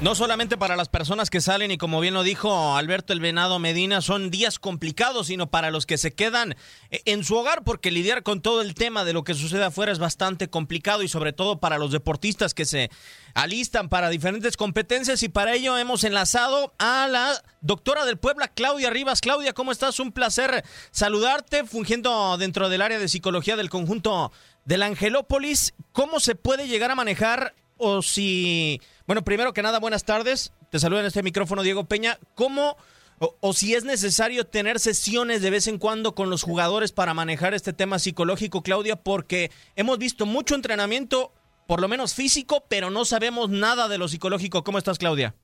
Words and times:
No 0.00 0.14
solamente 0.14 0.56
para 0.56 0.76
las 0.76 0.88
personas 0.88 1.28
que 1.28 1.40
salen 1.40 1.72
y 1.72 1.76
como 1.76 1.98
bien 1.98 2.14
lo 2.14 2.22
dijo 2.22 2.76
Alberto 2.76 3.12
el 3.12 3.18
Venado 3.18 3.58
Medina, 3.58 4.00
son 4.00 4.30
días 4.30 4.60
complicados, 4.60 5.26
sino 5.26 5.50
para 5.50 5.72
los 5.72 5.86
que 5.86 5.98
se 5.98 6.14
quedan 6.14 6.54
en 6.90 7.24
su 7.24 7.34
hogar, 7.34 7.64
porque 7.64 7.90
lidiar 7.90 8.22
con 8.22 8.40
todo 8.40 8.62
el 8.62 8.74
tema 8.74 9.04
de 9.04 9.12
lo 9.12 9.24
que 9.24 9.34
sucede 9.34 9.64
afuera 9.64 9.90
es 9.90 9.98
bastante 9.98 10.48
complicado 10.48 11.02
y 11.02 11.08
sobre 11.08 11.32
todo 11.32 11.58
para 11.58 11.78
los 11.78 11.90
deportistas 11.90 12.54
que 12.54 12.64
se 12.64 12.90
alistan 13.34 13.88
para 13.88 14.08
diferentes 14.08 14.56
competencias 14.56 15.24
y 15.24 15.28
para 15.28 15.54
ello 15.54 15.76
hemos 15.76 16.04
enlazado 16.04 16.74
a 16.78 17.08
la 17.08 17.42
doctora 17.60 18.04
del 18.04 18.18
Puebla, 18.18 18.46
Claudia 18.46 18.90
Rivas. 18.90 19.20
Claudia, 19.20 19.52
¿cómo 19.52 19.72
estás? 19.72 19.98
Un 19.98 20.12
placer 20.12 20.64
saludarte, 20.92 21.64
fungiendo 21.64 22.38
dentro 22.38 22.68
del 22.68 22.82
área 22.82 23.00
de 23.00 23.08
psicología 23.08 23.56
del 23.56 23.68
conjunto 23.68 24.30
del 24.64 24.84
Angelópolis. 24.84 25.74
¿Cómo 25.90 26.20
se 26.20 26.36
puede 26.36 26.68
llegar 26.68 26.92
a 26.92 26.94
manejar 26.94 27.56
o 27.78 28.02
si, 28.02 28.80
bueno, 29.08 29.24
primero 29.24 29.54
que 29.54 29.62
nada, 29.62 29.80
buenas 29.80 30.04
tardes. 30.04 30.52
Te 30.70 30.78
saluda 30.78 31.00
en 31.00 31.06
este 31.06 31.22
micrófono 31.22 31.62
Diego 31.62 31.84
Peña. 31.84 32.18
¿Cómo 32.34 32.76
o, 33.18 33.52
si 33.54 33.72
es 33.72 33.86
necesario 33.86 34.44
tener 34.44 34.78
sesiones 34.78 35.40
de 35.40 35.48
vez 35.48 35.66
en 35.66 35.78
cuando 35.78 36.14
con 36.14 36.28
los 36.28 36.42
jugadores 36.42 36.92
para 36.92 37.14
manejar 37.14 37.54
este 37.54 37.72
tema 37.72 37.98
psicológico, 37.98 38.62
Claudia? 38.62 38.96
Porque 38.96 39.50
hemos 39.76 39.98
visto 39.98 40.26
mucho 40.26 40.54
entrenamiento, 40.54 41.32
por 41.66 41.80
lo 41.80 41.88
menos 41.88 42.14
físico, 42.14 42.64
pero 42.68 42.90
no 42.90 43.06
sabemos 43.06 43.48
nada 43.48 43.88
de 43.88 43.96
lo 43.96 44.08
psicológico. 44.08 44.62
¿Cómo 44.62 44.76
estás, 44.76 44.98
Claudia? 44.98 45.34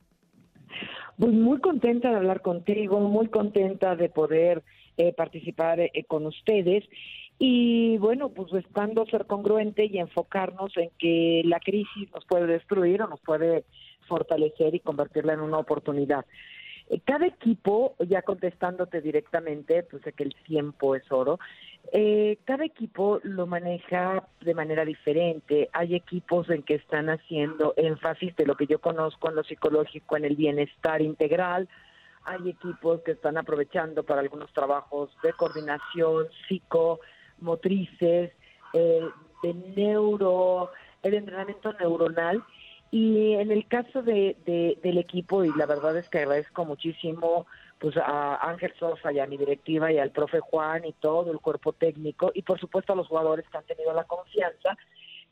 Pues 1.19 1.33
muy 1.33 1.59
contenta 1.63 2.11
de 2.11 2.17
hablar 2.17 2.43
contigo, 2.43 3.01
muy 3.01 3.29
contenta 3.29 3.97
de 3.97 4.11
poder 4.11 4.63
eh, 4.99 5.15
participar 5.15 5.81
eh, 5.81 6.05
con 6.07 6.27
ustedes 6.27 6.85
y 7.39 7.99
bueno, 7.99 8.29
pues 8.29 8.51
buscando 8.51 9.05
ser 9.07 9.27
congruente 9.27 9.87
y 9.87 9.99
enfocarnos 9.99 10.77
en 10.77 10.91
que 10.99 11.43
la 11.45 11.59
crisis 11.61 12.13
nos 12.13 12.25
puede 12.25 12.47
destruir 12.47 13.03
o 13.03 13.09
nos 13.09 13.21
puede 13.21 13.65
fortalecer 14.07 14.75
y 14.75 14.81
convertirla 14.81 15.33
en 15.33 15.41
una 15.41 15.59
oportunidad. 15.59 16.25
Eh, 16.91 17.01
Cada 17.05 17.27
equipo, 17.27 17.97
ya 18.07 18.23
contestándote 18.23 19.01
directamente, 19.01 19.83
pues 19.83 20.03
sé 20.03 20.13
que 20.13 20.25
el 20.25 20.35
tiempo 20.47 20.95
es 20.95 21.11
oro, 21.11 21.39
eh, 21.93 22.39
cada 22.45 22.65
equipo 22.65 23.21
lo 23.23 23.47
maneja 23.47 24.27
de 24.41 24.55
manera 24.55 24.85
diferente. 24.85 25.69
Hay 25.73 25.95
equipos 25.95 26.49
en 26.51 26.63
que 26.63 26.75
están 26.75 27.09
haciendo 27.11 27.75
énfasis 27.77 28.35
de 28.37 28.47
lo 28.47 28.55
que 28.55 28.67
yo 28.67 28.81
conozco 28.81 29.29
en 29.29 29.37
lo 29.37 29.45
psicológico, 29.45 30.17
en 30.17 30.25
el 30.25 30.37
bienestar 30.37 31.03
integral. 31.03 31.69
Hay 32.25 32.49
equipos 32.49 33.03
que 33.03 33.13
están 33.13 33.37
aprovechando 33.37 34.03
para 34.03 34.21
algunos 34.21 34.53
trabajos 34.53 35.11
de 35.23 35.33
coordinación, 35.35 36.27
psico, 36.49 37.01
motrices, 37.41 38.33
eh, 38.73 39.09
de 39.43 39.55
neuro, 39.77 40.71
el 41.03 41.15
entrenamiento 41.15 41.73
neuronal. 41.75 42.43
Y 42.91 43.33
en 43.35 43.51
el 43.51 43.67
caso 43.67 44.03
de, 44.03 44.37
de, 44.47 44.79
del 44.83 44.99
equipo, 44.99 45.45
y 45.45 45.53
la 45.57 45.67
verdad 45.67 45.97
es 45.97 46.09
que 46.09 46.19
agradezco 46.19 46.65
muchísimo 46.65 47.47
pues 47.81 47.97
a 47.97 48.37
Ángel 48.49 48.73
Sosa 48.79 49.13
y 49.13 49.19
a 49.19 49.27
mi 49.27 49.37
directiva 49.37 49.93
y 49.93 49.99
al 49.99 50.11
profe 50.11 50.39
Juan 50.41 50.85
y 50.85 50.93
todo 50.93 51.33
el 51.33 51.41
cuerpo 51.41 51.73
técnico, 51.73 52.31
y 52.33 52.43
por 52.43 52.61
supuesto 52.61 52.93
a 52.93 52.97
los 52.97 53.09
jugadores 53.09 53.49
que 53.49 53.59
han 53.59 53.65
tenido 53.65 53.93
la 53.93 54.05
confianza, 54.05 54.79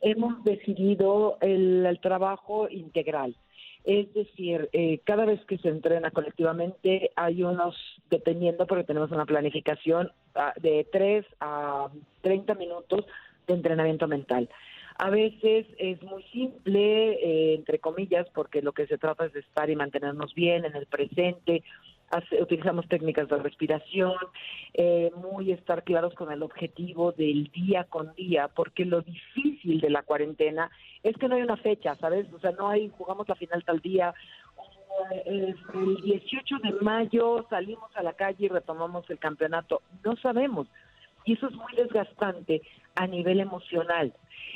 hemos 0.01 0.43
decidido 0.43 1.37
el, 1.39 1.85
el 1.85 1.99
trabajo 2.01 2.67
integral. 2.69 3.35
Es 3.83 4.13
decir, 4.13 4.69
eh, 4.71 4.99
cada 5.03 5.25
vez 5.25 5.43
que 5.45 5.57
se 5.57 5.67
entrena 5.67 6.11
colectivamente 6.11 7.11
hay 7.15 7.43
unos, 7.43 7.75
dependiendo 8.09 8.65
porque 8.65 8.85
tenemos 8.85 9.11
una 9.11 9.25
planificación 9.25 10.11
uh, 10.35 10.59
de 10.61 10.87
3 10.91 11.25
a 11.41 11.89
30 12.21 12.55
minutos 12.55 13.05
de 13.45 13.53
entrenamiento 13.53 14.07
mental. 14.07 14.49
A 14.97 15.09
veces 15.09 15.65
es 15.77 16.01
muy 16.03 16.23
simple, 16.31 17.13
eh, 17.13 17.55
entre 17.55 17.79
comillas, 17.79 18.27
porque 18.33 18.61
lo 18.61 18.71
que 18.71 18.87
se 18.87 18.97
trata 18.97 19.25
es 19.25 19.33
de 19.33 19.41
estar 19.41 19.69
y 19.69 19.75
mantenernos 19.75 20.33
bien 20.33 20.65
en 20.65 20.75
el 20.75 20.85
presente. 20.85 21.63
Hace, 22.09 22.41
utilizamos 22.41 22.87
técnicas 22.87 23.27
de 23.27 23.37
respiración, 23.37 24.13
eh, 24.73 25.11
muy 25.15 25.51
estar 25.51 25.83
claros 25.83 26.13
con 26.13 26.31
el 26.31 26.43
objetivo 26.43 27.11
del 27.11 27.51
día 27.51 27.85
con 27.85 28.13
día, 28.13 28.49
porque 28.49 28.85
lo 28.85 29.01
difícil 29.01 29.81
de 29.81 29.89
la 29.89 30.03
cuarentena 30.03 30.69
es 31.01 31.17
que 31.17 31.27
no 31.27 31.35
hay 31.35 31.41
una 31.41 31.57
fecha, 31.57 31.95
¿sabes? 31.95 32.31
O 32.31 32.39
sea, 32.39 32.51
no 32.51 32.69
hay, 32.69 32.91
jugamos 32.97 33.27
la 33.27 33.35
final 33.35 33.63
tal 33.63 33.79
día, 33.79 34.13
el 35.25 35.55
18 36.03 36.57
de 36.63 36.71
mayo 36.81 37.45
salimos 37.49 37.89
a 37.95 38.03
la 38.03 38.13
calle 38.13 38.45
y 38.45 38.49
retomamos 38.49 39.09
el 39.09 39.19
campeonato. 39.19 39.81
No 40.03 40.15
sabemos. 40.17 40.67
Y 41.25 41.33
eso 41.33 41.47
es 41.47 41.53
muy 41.53 41.73
desgastante 41.75 42.61
a 42.95 43.07
nivel 43.07 43.39
emocional. 43.39 44.13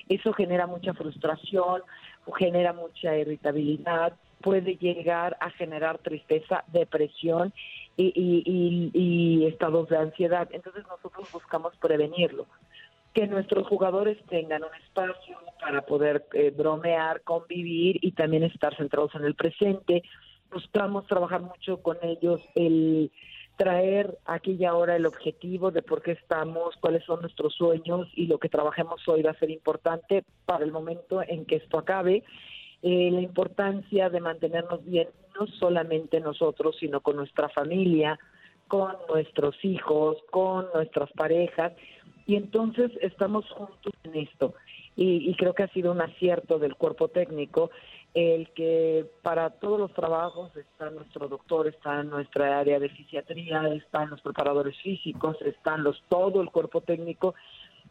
Eso 0.10 0.34
genera 0.34 0.68
mucha 0.68 0.94
frustración, 0.94 1.82
genera 2.38 2.74
mucha 2.74 3.18
irritabilidad, 3.18 4.14
puede 4.42 4.78
llegar 4.78 5.38
a 5.40 5.50
generar 5.52 5.98
tristeza, 6.00 6.64
depresión 6.68 7.54
y, 7.96 8.12
y, 8.94 9.46
estados 9.46 9.90
de 9.90 9.98
ansiedad. 9.98 10.48
Entonces 10.52 10.84
nosotros 10.88 11.32
buscamos 11.32 11.76
prevenirlo 11.78 12.46
que 13.14 13.26
nuestros 13.26 13.68
jugadores 13.68 14.18
tengan 14.30 14.64
un 14.64 14.74
espacio 14.86 15.38
para 15.60 15.82
poder 15.82 16.28
eh, 16.34 16.54
bromear, 16.56 17.22
convivir 17.22 17.98
y 18.02 18.12
también 18.12 18.44
estar 18.44 18.76
centrados 18.78 19.16
en 19.16 19.24
el 19.24 19.34
presente. 19.34 20.04
Buscamos 20.52 21.08
trabajar 21.08 21.42
mucho 21.42 21.82
con 21.82 21.98
ellos 22.04 22.42
el 22.54 23.12
traer 23.58 24.20
aquí 24.26 24.52
y 24.52 24.66
ahora 24.66 24.96
el 24.96 25.08
objetivo 25.08 25.72
de 25.72 25.82
por 25.82 26.04
qué 26.04 26.12
estamos, 26.12 26.76
cuáles 26.80 27.04
son 27.06 27.22
nuestros 27.22 27.56
sueños 27.56 28.08
y 28.14 28.28
lo 28.28 28.38
que 28.38 28.50
trabajemos 28.50 29.06
hoy 29.08 29.24
va 29.24 29.32
a 29.32 29.40
ser 29.40 29.50
importante 29.50 30.24
para 30.46 30.64
el 30.64 30.72
momento 30.72 31.24
en 31.28 31.46
que 31.46 31.56
esto 31.56 31.80
acabe. 31.80 32.24
Eh, 32.84 33.10
la 33.12 33.22
importancia 33.22 34.10
de 34.10 34.20
mantenernos 34.20 34.86
bien, 34.86 35.08
no 35.40 35.48
solamente 35.48 36.20
nosotros, 36.20 36.76
sino 36.80 37.02
con 37.02 37.16
nuestra 37.16 37.50
familia, 37.50 38.20
con 38.68 38.96
nuestros 39.10 39.56
hijos, 39.64 40.18
con 40.30 40.68
nuestras 40.74 41.12
parejas. 41.14 41.74
Y 42.26 42.36
entonces 42.36 42.92
estamos 43.02 43.50
juntos 43.52 43.94
en 44.04 44.16
esto. 44.16 44.54
Y, 44.96 45.30
y 45.30 45.36
creo 45.36 45.54
que 45.54 45.64
ha 45.64 45.74
sido 45.74 45.92
un 45.92 46.02
acierto 46.02 46.60
del 46.60 46.76
cuerpo 46.76 47.08
técnico 47.08 47.70
el 48.14 48.50
que 48.54 49.06
para 49.22 49.52
todos 49.52 49.80
los 49.80 49.94
trabajos 49.94 50.56
está 50.58 50.90
nuestro 50.90 51.28
doctor, 51.28 51.68
está 51.68 52.02
nuestra 52.02 52.60
área 52.60 52.80
de 52.80 52.90
fisiatría, 52.90 53.68
están 53.76 54.10
los 54.10 54.22
preparadores 54.22 54.76
físicos, 54.82 55.40
están 55.44 55.84
los 55.84 56.02
todo 56.10 56.42
el 56.42 56.50
cuerpo 56.50 56.82
técnico 56.82 57.36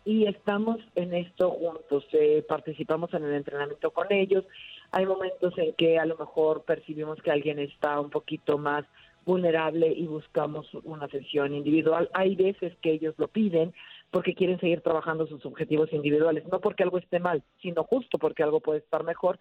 y 0.04 0.26
estamos 0.26 0.78
en 0.96 1.14
esto 1.14 1.50
juntos, 1.50 2.04
eh, 2.12 2.44
participamos 2.48 3.14
en 3.14 3.24
el 3.24 3.34
entrenamiento 3.34 3.92
con 3.92 4.10
ellos. 4.10 4.44
Hay 4.92 5.06
momentos 5.06 5.56
en 5.58 5.74
que 5.74 5.98
a 5.98 6.06
lo 6.06 6.16
mejor 6.16 6.64
percibimos 6.64 7.20
que 7.22 7.30
alguien 7.30 7.58
está 7.58 8.00
un 8.00 8.10
poquito 8.10 8.58
más 8.58 8.84
vulnerable 9.24 9.92
y 9.92 10.06
buscamos 10.06 10.72
una 10.84 11.08
sesión 11.08 11.54
individual. 11.54 12.08
Hay 12.14 12.36
veces 12.36 12.72
que 12.80 12.92
ellos 12.92 13.14
lo 13.18 13.28
piden 13.28 13.74
porque 14.10 14.34
quieren 14.34 14.60
seguir 14.60 14.82
trabajando 14.82 15.26
sus 15.26 15.44
objetivos 15.44 15.92
individuales, 15.92 16.46
no 16.46 16.60
porque 16.60 16.84
algo 16.84 16.98
esté 16.98 17.18
mal, 17.18 17.42
sino 17.60 17.82
justo 17.82 18.18
porque 18.18 18.44
algo 18.44 18.60
puede 18.60 18.78
estar 18.78 19.02
mejor 19.02 19.38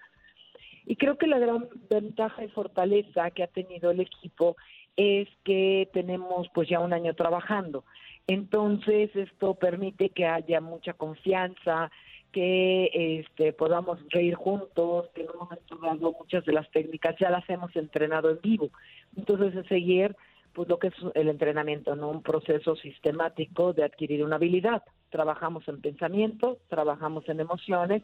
y 0.85 0.95
creo 0.95 1.17
que 1.17 1.27
la 1.27 1.39
gran 1.39 1.67
ventaja 1.89 2.43
y 2.43 2.49
fortaleza 2.49 3.31
que 3.31 3.43
ha 3.43 3.47
tenido 3.47 3.91
el 3.91 4.01
equipo 4.01 4.55
es 4.95 5.27
que 5.43 5.89
tenemos 5.93 6.47
pues 6.53 6.69
ya 6.69 6.79
un 6.79 6.93
año 6.93 7.15
trabajando. 7.15 7.83
Entonces 8.27 9.13
esto 9.15 9.55
permite 9.55 10.09
que 10.09 10.25
haya 10.25 10.61
mucha 10.61 10.93
confianza, 10.93 11.91
que 12.35 12.89
este, 13.21 13.53
podamos 13.53 13.97
reír 14.09 14.35
juntos, 14.35 15.07
que 15.15 15.21
en 15.21 15.29
un 15.29 15.39
momento 15.39 15.77
dado 15.81 16.13
muchas 16.19 16.43
de 16.43 16.51
las 16.51 16.69
técnicas 16.69 17.15
ya 17.17 17.29
las 17.29 17.49
hemos 17.49 17.73
entrenado 17.77 18.29
en 18.29 18.41
vivo. 18.41 18.71
Entonces 19.15 19.55
es 19.55 19.65
seguir 19.67 20.17
pues 20.51 20.67
lo 20.67 20.77
que 20.77 20.87
es 20.87 20.93
el 21.13 21.29
entrenamiento, 21.29 21.95
no 21.95 22.09
un 22.09 22.21
proceso 22.21 22.75
sistemático 22.75 23.71
de 23.71 23.85
adquirir 23.85 24.21
una 24.23 24.35
habilidad. 24.35 24.83
Trabajamos 25.11 25.65
en 25.69 25.79
pensamiento, 25.79 26.57
trabajamos 26.67 27.27
en 27.29 27.39
emociones 27.39 28.03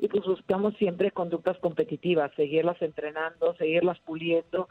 y 0.00 0.08
pues 0.08 0.24
buscamos 0.24 0.74
siempre 0.74 1.12
conductas 1.12 1.56
competitivas, 1.58 2.32
seguirlas 2.34 2.82
entrenando, 2.82 3.54
seguirlas 3.58 4.00
puliendo, 4.00 4.68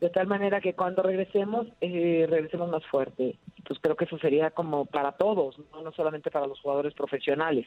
de 0.00 0.08
tal 0.08 0.26
manera 0.26 0.62
que 0.62 0.74
cuando 0.74 1.02
regresemos, 1.02 1.66
eh, 1.82 2.26
regresemos 2.28 2.70
más 2.70 2.86
fuerte. 2.86 3.38
Pues 3.66 3.78
creo 3.80 3.96
que 3.96 4.06
eso 4.06 4.18
sería 4.18 4.50
como 4.50 4.86
para 4.86 5.12
todos, 5.12 5.58
¿no? 5.72 5.92
solamente 5.92 6.30
para 6.30 6.46
los 6.46 6.60
jugadores 6.60 6.94
profesionales. 6.94 7.66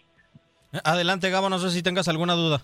Adelante, 0.84 1.30
Gabo, 1.30 1.50
no 1.50 1.60
sé 1.60 1.72
si 1.72 1.82
tengas 1.82 2.08
alguna 2.08 2.34
duda. 2.34 2.64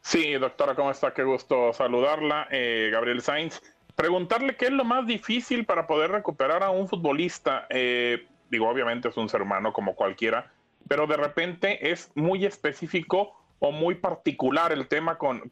Sí, 0.00 0.32
doctora, 0.34 0.74
¿cómo 0.74 0.90
está? 0.90 1.12
Qué 1.12 1.22
gusto 1.22 1.72
saludarla. 1.72 2.48
Eh, 2.50 2.88
Gabriel 2.92 3.20
Sainz, 3.20 3.60
preguntarle 3.94 4.56
qué 4.56 4.66
es 4.66 4.72
lo 4.72 4.84
más 4.84 5.06
difícil 5.06 5.66
para 5.66 5.86
poder 5.86 6.10
recuperar 6.10 6.62
a 6.62 6.70
un 6.70 6.88
futbolista. 6.88 7.66
Eh, 7.70 8.26
digo, 8.50 8.68
obviamente 8.68 9.08
es 9.08 9.16
un 9.16 9.28
ser 9.28 9.42
humano 9.42 9.72
como 9.72 9.94
cualquiera, 9.94 10.50
pero 10.88 11.06
de 11.06 11.16
repente 11.16 11.90
es 11.90 12.10
muy 12.14 12.46
específico 12.46 13.38
o 13.58 13.72
muy 13.72 13.96
particular 13.96 14.72
el 14.72 14.86
tema 14.88 15.18
con, 15.18 15.42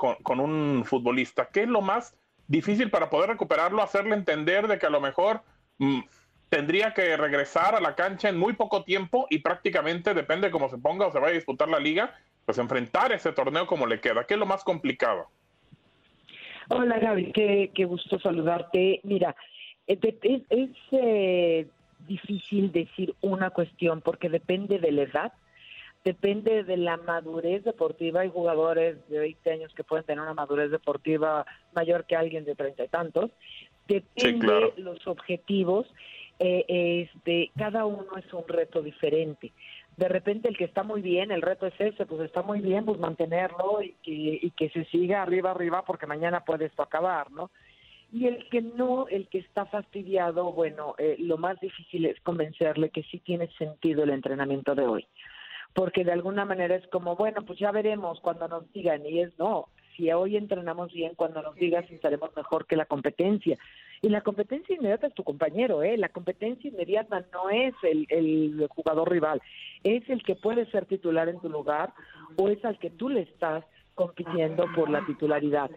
un 0.40 0.84
futbolista? 0.84 1.49
¿Qué 1.49 1.62
es 1.62 1.69
lo 1.69 1.81
más 1.81 2.14
difícil 2.46 2.90
para 2.90 3.11
poder 3.11 3.31
recuperarlo? 3.31 3.82
Hacerle 3.82 4.14
entender 4.14 4.69
de 4.69 4.79
que 4.79 4.87
a 4.87 4.90
lo 4.90 5.00
mejor 5.00 5.43
mm, 5.79 6.00
tendría 6.48 6.94
que 6.94 7.16
regresar 7.16 7.75
a 7.75 7.81
la 7.81 7.94
cancha 7.94 8.28
en 8.28 8.38
muy 8.38 8.52
poco 8.52 8.84
tiempo 8.84 9.26
y 9.31 9.38
prácticamente, 9.38 10.14
depende 10.14 10.48
de 10.48 10.52
cómo 10.52 10.69
se 10.69 10.78
ponga 10.78 11.06
o 11.06 11.12
se 11.12 11.19
vaya 11.19 11.32
a 11.32 11.37
disputar 11.37 11.69
la 11.69 11.81
liga, 11.81 12.14
pues 12.44 12.58
enfrentar 12.58 13.12
ese 13.12 13.32
torneo 13.32 13.66
como 13.66 13.87
le 13.87 14.00
queda. 14.00 14.25
¿Qué 14.25 14.34
es 14.34 14.40
lo 14.40 14.46
más 14.46 14.62
complicado? 14.64 15.28
Hola 16.69 16.98
Gaby, 16.98 17.32
qué, 17.32 17.70
qué 17.75 17.84
gusto 17.84 18.19
saludarte. 18.19 19.00
Mira, 19.04 19.34
es, 19.87 19.98
es 20.02 20.70
eh, 20.93 21.66
difícil 22.06 22.72
decir 22.72 23.14
una 23.20 23.50
cuestión 23.50 24.00
porque 24.00 24.28
depende 24.28 24.78
de 24.78 24.93
la 24.93 25.02
edad 25.02 25.32
depende 26.06 26.62
de 26.62 26.76
la 26.76 26.98
madurez 26.98 27.64
deportiva. 27.64 28.20
Hay 28.20 28.31
jugadores 28.31 28.96
de 29.08 29.19
20 29.19 29.50
años 29.50 29.75
que 29.75 29.82
pueden 29.82 30.06
tener 30.06 30.22
una 30.22 30.34
madurez 30.34 30.70
deportiva 30.70 31.44
mayor 31.75 32.06
que 32.06 32.14
alguien 32.14 32.44
de 32.44 32.54
treinta 32.54 32.84
y 32.84 32.88
tantos. 32.88 33.32
Depende 33.88 34.72
de 34.76 34.82
los 34.82 35.04
objetivos. 35.08 35.93
Eh, 36.38 37.09
este, 37.09 37.50
cada 37.56 37.87
uno 37.87 38.17
es 38.17 38.33
un 38.33 38.47
reto 38.47 38.83
diferente. 38.83 39.53
De 39.97 40.09
repente 40.09 40.49
el 40.49 40.56
que 40.56 40.65
está 40.65 40.83
muy 40.83 41.00
bien, 41.00 41.31
el 41.31 41.41
reto 41.41 41.67
es 41.67 41.75
ese, 41.79 42.05
pues 42.05 42.21
está 42.21 42.43
muy 42.43 42.61
bien, 42.61 42.85
pues 42.85 42.99
mantenerlo 42.99 43.83
y 43.83 43.94
que, 44.03 44.38
y 44.43 44.50
que 44.50 44.69
se 44.71 44.85
siga 44.87 45.23
arriba, 45.23 45.53
arriba, 45.53 45.83
porque 45.87 46.06
mañana 46.06 46.44
puede 46.44 46.67
esto 46.67 46.83
acabar, 46.83 47.31
¿no? 47.31 47.50
Y 48.12 48.27
el 48.27 48.49
que 48.50 48.61
no, 48.61 49.09
el 49.09 49.29
que 49.29 49.38
está 49.38 49.65
fastidiado, 49.65 50.53
bueno, 50.53 50.94
eh, 50.99 51.17
lo 51.19 51.38
más 51.38 51.59
difícil 51.61 52.05
es 52.06 52.21
convencerle 52.21 52.91
que 52.91 53.03
sí 53.05 53.19
tiene 53.21 53.49
sentido 53.59 54.05
el 54.05 54.11
entrenamiento 54.11 54.75
de 54.75 54.87
hoy 54.87 55.06
porque 55.77 56.05
de 56.05 56.12
alguna 56.12 56.47
manera 56.47 56.75
es 56.75 56.87
como, 56.87 57.17
bueno, 57.17 57.43
pues 57.43 57.59
ya 57.59 57.71
veremos 57.71 58.19
cuando 58.21 58.49
nos 58.49 58.73
digan, 58.73 59.05
y 59.05 59.21
es 59.21 59.39
no, 59.39 59.69
si 59.94 60.11
hoy 60.11 60.37
entrenamos 60.39 60.91
bien, 60.91 61.15
cuando 61.15 61.43
nos 61.43 61.55
digas 61.55 61.85
estaremos 61.91 62.35
mejor 62.35 62.67
que 62.67 62.77
la 62.77 62.87
competencia. 62.87 63.59
Y 64.02 64.08
la 64.08 64.20
competencia 64.20 64.75
inmediata 64.76 65.06
es 65.06 65.14
tu 65.14 65.25
compañero, 65.25 65.82
¿eh? 65.82 65.96
La 65.96 66.08
competencia 66.08 66.69
inmediata 66.69 67.25
no 67.32 67.50
es 67.50 67.75
el, 67.82 68.06
el 68.10 68.66
jugador 68.69 69.10
rival, 69.10 69.40
es 69.84 70.08
el 70.08 70.22
que 70.22 70.34
puede 70.34 70.66
ser 70.70 70.87
titular 70.87 71.28
en 71.28 71.40
tu 71.40 71.48
lugar 71.48 71.93
o 72.37 72.48
es 72.48 72.64
al 72.64 72.78
que 72.78 72.90
tú 72.90 73.08
le 73.08 73.22
estás 73.22 73.64
compitiendo 73.94 74.66
por 74.75 74.90
la 74.90 75.04
titularidad. 75.06 75.70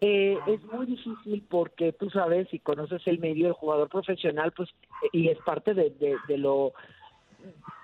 Eh, 0.00 0.38
es 0.46 0.62
muy 0.72 0.86
difícil 0.86 1.44
porque 1.50 1.92
tú 1.92 2.08
sabes 2.08 2.46
y 2.52 2.60
conoces 2.60 3.02
el 3.06 3.18
medio, 3.18 3.48
el 3.48 3.52
jugador 3.52 3.88
profesional, 3.88 4.52
pues, 4.52 4.68
y 5.12 5.28
es 5.28 5.38
parte 5.38 5.74
de, 5.74 5.90
de 6.28 6.38
lo 6.38 6.72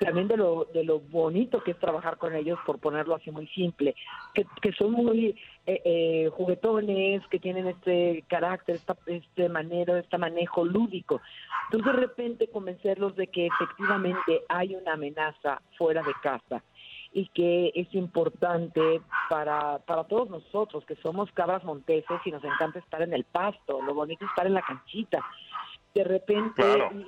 también 0.00 0.28
de 0.28 0.36
lo, 0.36 0.66
de 0.72 0.84
lo 0.84 1.00
bonito 1.00 1.62
que 1.62 1.72
es 1.72 1.78
trabajar 1.78 2.18
con 2.18 2.34
ellos, 2.34 2.58
por 2.66 2.78
ponerlo 2.78 3.14
así 3.14 3.30
muy 3.30 3.46
simple, 3.48 3.94
que, 4.34 4.46
que 4.60 4.72
son 4.72 4.92
muy 4.92 5.36
eh, 5.66 5.82
eh, 5.84 6.30
juguetones, 6.32 7.26
que 7.28 7.38
tienen 7.38 7.68
este 7.68 8.24
carácter, 8.28 8.76
esta, 8.76 8.96
este 9.06 9.48
manera, 9.48 9.98
este 9.98 10.18
manejo 10.18 10.64
lúdico. 10.64 11.20
Entonces 11.66 11.92
de 11.92 12.00
repente 12.00 12.48
convencerlos 12.48 13.16
de 13.16 13.28
que 13.28 13.46
efectivamente 13.46 14.42
hay 14.48 14.74
una 14.74 14.94
amenaza 14.94 15.62
fuera 15.78 16.02
de 16.02 16.12
casa 16.22 16.62
y 17.12 17.28
que 17.28 17.70
es 17.74 17.94
importante 17.94 19.00
para, 19.30 19.78
para 19.78 20.04
todos 20.04 20.28
nosotros, 20.28 20.84
que 20.84 20.96
somos 20.96 21.30
cabras 21.32 21.62
monteses 21.62 22.20
y 22.24 22.32
nos 22.32 22.42
encanta 22.42 22.80
estar 22.80 23.02
en 23.02 23.14
el 23.14 23.24
pasto, 23.24 23.80
lo 23.80 23.94
bonito 23.94 24.24
es 24.24 24.30
estar 24.30 24.46
en 24.46 24.54
la 24.54 24.62
canchita, 24.62 25.24
de 25.94 26.02
repente 26.02 26.62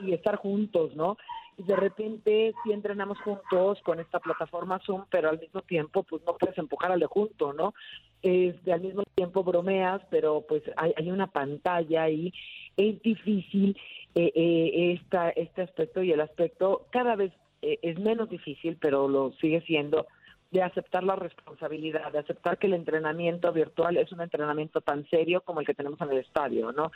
y 0.04 0.12
estar 0.12 0.37
juntos, 0.37 0.94
¿no? 0.94 1.16
De 1.56 1.76
repente 1.76 2.54
sí 2.62 2.72
entrenamos 2.72 3.18
juntos 3.20 3.80
con 3.82 3.98
esta 3.98 4.20
plataforma 4.20 4.80
Zoom, 4.84 5.04
pero 5.10 5.30
al 5.30 5.40
mismo 5.40 5.62
tiempo 5.62 6.02
pues 6.02 6.22
no 6.26 6.36
puedes 6.36 6.56
empujar 6.58 6.92
al 6.92 7.04
junto, 7.06 7.52
¿no? 7.52 7.75
Este, 8.22 8.72
al 8.72 8.80
mismo 8.80 9.02
tiempo 9.14 9.42
bromeas, 9.42 10.02
pero 10.10 10.44
pues 10.46 10.62
hay, 10.76 10.92
hay 10.96 11.10
una 11.10 11.28
pantalla 11.28 12.08
y 12.08 12.32
es 12.76 13.00
difícil 13.02 13.76
eh, 14.14 14.32
eh, 14.34 14.92
esta, 14.92 15.30
este 15.30 15.62
aspecto 15.62 16.02
y 16.02 16.12
el 16.12 16.20
aspecto 16.20 16.86
cada 16.90 17.16
vez 17.16 17.32
eh, 17.62 17.78
es 17.82 17.98
menos 17.98 18.28
difícil, 18.28 18.76
pero 18.80 19.08
lo 19.08 19.32
sigue 19.40 19.60
siendo 19.62 20.06
de 20.50 20.62
aceptar 20.62 21.03
la 21.03 21.17
responsabilidad, 21.17 22.12
de 22.12 22.19
aceptar 22.19 22.59
que 22.59 22.69
el 22.69 22.75
entrenamiento 22.75 23.53
virtual 23.53 23.97
es 23.97 24.12
un 24.12 24.21
entrenamiento 24.21 24.81
tan 24.81 25.09
serio 25.09 25.41
como 25.41 25.61
el 25.61 25.67
que 25.67 25.75
tenemos 25.75 26.00
en 26.00 26.11
el 26.11 26.19
estadio, 26.19 26.73
¿no? 26.73 26.93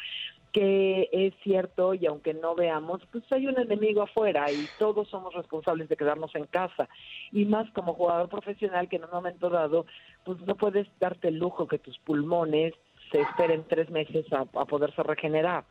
Que 0.53 1.09
es 1.13 1.35
cierto 1.43 1.95
y 1.95 2.07
aunque 2.07 2.33
no 2.33 2.55
veamos, 2.55 3.03
pues 3.11 3.25
hay 3.33 3.47
un 3.47 3.59
enemigo 3.59 4.03
afuera 4.03 4.51
y 4.51 4.67
todos 4.79 5.09
somos 5.09 5.35
responsables 5.35 5.89
de 5.89 5.97
quedarnos 5.97 6.35
en 6.35 6.47
casa. 6.47 6.89
Y 7.33 7.45
más 7.45 7.69
como 7.73 7.95
jugador 7.95 8.29
profesional 8.29 8.89
que 8.89 8.97
en 8.97 9.05
un 9.05 9.11
momento 9.11 9.51
dado, 9.51 9.87
pues 10.25 10.41
no 10.43 10.55
puedes 10.55 10.87
darte 11.01 11.29
el 11.29 11.39
lujo 11.39 11.67
que 11.67 11.79
tus 11.79 11.99
pulmones 11.99 12.75
se 13.11 13.21
esperen 13.21 13.65
tres 13.69 13.91
meses 13.91 14.33
a, 14.33 14.43
a 14.43 14.65
poderse 14.65 15.03
regenerar. 15.03 15.65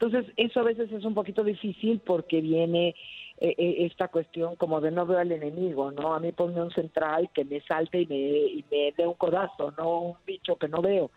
Entonces, 0.00 0.32
eso 0.36 0.60
a 0.60 0.62
veces 0.62 0.92
es 0.92 1.04
un 1.04 1.14
poquito 1.14 1.42
difícil 1.42 2.00
porque 2.06 2.40
viene 2.40 2.94
esta 3.40 4.08
cuestión 4.08 4.56
como 4.56 4.80
de 4.80 4.90
no 4.90 5.06
veo 5.06 5.18
al 5.18 5.32
enemigo, 5.32 5.90
¿no? 5.92 6.14
A 6.14 6.20
mí 6.20 6.32
ponme 6.32 6.60
un 6.60 6.72
central 6.72 7.30
que 7.32 7.44
me 7.44 7.60
salte 7.60 8.02
y 8.02 8.06
me, 8.06 8.16
y 8.16 8.64
me 8.70 8.92
dé 8.96 9.06
un 9.06 9.14
codazo, 9.14 9.72
no 9.78 10.00
un 10.00 10.16
bicho 10.26 10.56
que 10.56 10.68
no 10.68 10.82
veo. 10.82 11.10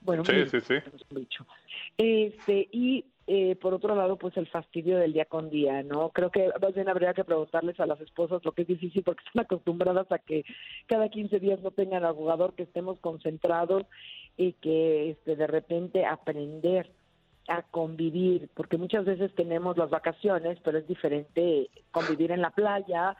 Bueno, 0.00 0.24
sí, 0.24 0.46
sí, 0.46 0.60
sí. 0.60 0.74
un 1.10 1.20
bicho. 1.20 1.46
Este, 1.96 2.68
y 2.72 3.04
eh, 3.30 3.56
por 3.56 3.74
otro 3.74 3.94
lado, 3.94 4.16
pues 4.16 4.34
el 4.38 4.46
fastidio 4.46 4.96
del 4.96 5.12
día 5.12 5.26
con 5.26 5.50
día, 5.50 5.82
¿no? 5.82 6.08
Creo 6.08 6.30
que 6.30 6.50
más 6.62 6.74
bien 6.74 6.88
habría 6.88 7.12
que 7.12 7.24
preguntarles 7.24 7.78
a 7.78 7.84
las 7.84 8.00
esposas 8.00 8.42
lo 8.42 8.52
que 8.52 8.62
es 8.62 8.68
difícil 8.68 9.02
porque 9.02 9.22
están 9.26 9.44
acostumbradas 9.44 10.10
a 10.10 10.18
que 10.18 10.46
cada 10.86 11.10
15 11.10 11.38
días 11.38 11.60
no 11.60 11.70
tengan 11.70 12.06
al 12.06 12.14
jugador, 12.14 12.54
que 12.54 12.62
estemos 12.62 12.98
concentrados 13.00 13.84
y 14.38 14.54
que 14.54 15.10
este, 15.10 15.36
de 15.36 15.46
repente 15.46 16.06
aprender 16.06 16.90
a 17.48 17.62
convivir, 17.62 18.48
porque 18.54 18.78
muchas 18.78 19.04
veces 19.04 19.34
tenemos 19.34 19.76
las 19.76 19.90
vacaciones, 19.90 20.58
pero 20.62 20.78
es 20.78 20.86
diferente 20.86 21.70
convivir 21.90 22.30
en 22.30 22.42
la 22.42 22.50
playa, 22.50 23.16